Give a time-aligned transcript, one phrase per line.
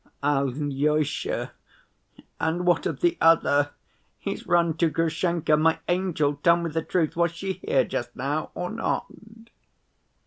[0.23, 1.51] "Alyosha,
[2.39, 3.69] and what of the other?
[4.17, 5.55] He's run to Grushenka.
[5.55, 9.05] My angel, tell me the truth, was she here just now or not?"